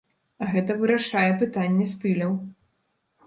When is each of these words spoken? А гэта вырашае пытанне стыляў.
А 0.43 0.45
гэта 0.53 0.77
вырашае 0.83 1.27
пытанне 1.43 1.85
стыляў. 1.93 2.33